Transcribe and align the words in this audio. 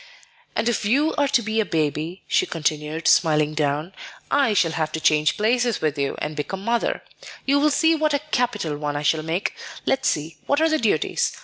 "And 0.55 0.67
if 0.67 0.83
you 0.83 1.13
are 1.15 1.27
to 1.27 1.43
be 1.43 1.61
baby," 1.61 2.23
she 2.27 2.47
continued, 2.47 3.07
smiling 3.07 3.53
down, 3.53 3.93
"I 4.31 4.55
shall 4.55 4.71
have 4.71 4.91
to 4.93 4.99
change 4.99 5.37
places 5.37 5.79
with 5.79 5.95
you, 5.95 6.15
and 6.17 6.35
become 6.35 6.65
mother. 6.65 7.03
You 7.45 7.59
will 7.59 7.69
see 7.69 7.93
what 7.93 8.15
a 8.15 8.19
capital 8.31 8.77
one 8.79 8.95
I 8.95 9.03
shall 9.03 9.21
make. 9.21 9.53
Let's 9.85 10.09
see, 10.09 10.37
what 10.47 10.59
are 10.59 10.69
the 10.69 10.79
duties? 10.79 11.37